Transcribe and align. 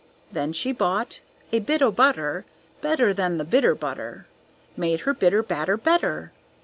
Then 0.31 0.51
she 0.51 0.71
bought 0.71 1.19
a 1.51 1.59
bit 1.59 1.79
o' 1.83 1.91
butter 1.91 2.43
Better 2.81 3.13
than 3.13 3.37
the 3.37 3.45
bitter 3.45 3.75
butter, 3.75 4.25
Made 4.75 5.01
her 5.01 5.13
bitter 5.13 5.43
batter 5.43 5.77
better. 5.77 6.31